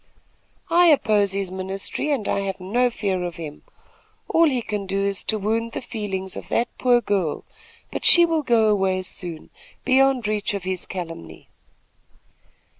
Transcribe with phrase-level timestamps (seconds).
[0.71, 3.61] "I oppose his ministry, and I have no fear of him.
[4.27, 7.43] All he can do is to wound the feelings of that poor girl;
[7.91, 9.51] but she will go away soon,
[9.85, 11.49] beyond reach of his calumny."